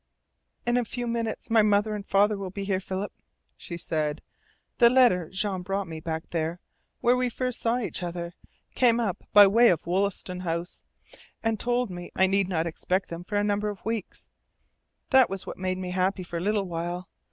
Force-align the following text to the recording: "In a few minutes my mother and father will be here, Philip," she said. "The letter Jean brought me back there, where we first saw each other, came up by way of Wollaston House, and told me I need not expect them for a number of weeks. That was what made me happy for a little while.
"In 0.65 0.77
a 0.77 0.83
few 0.83 1.05
minutes 1.05 1.51
my 1.51 1.61
mother 1.61 1.93
and 1.93 2.03
father 2.03 2.35
will 2.35 2.49
be 2.49 2.63
here, 2.63 2.79
Philip," 2.79 3.13
she 3.55 3.77
said. 3.77 4.23
"The 4.79 4.89
letter 4.89 5.29
Jean 5.29 5.61
brought 5.61 5.87
me 5.87 5.99
back 5.99 6.31
there, 6.31 6.59
where 7.01 7.15
we 7.15 7.29
first 7.29 7.59
saw 7.61 7.77
each 7.77 8.01
other, 8.01 8.33
came 8.73 8.99
up 8.99 9.19
by 9.31 9.45
way 9.45 9.69
of 9.69 9.85
Wollaston 9.85 10.39
House, 10.39 10.81
and 11.43 11.59
told 11.59 11.91
me 11.91 12.09
I 12.15 12.25
need 12.25 12.47
not 12.49 12.65
expect 12.65 13.09
them 13.09 13.23
for 13.23 13.35
a 13.35 13.43
number 13.43 13.69
of 13.69 13.85
weeks. 13.85 14.27
That 15.11 15.29
was 15.29 15.45
what 15.45 15.59
made 15.59 15.77
me 15.77 15.91
happy 15.91 16.23
for 16.23 16.37
a 16.37 16.41
little 16.41 16.65
while. 16.67 17.07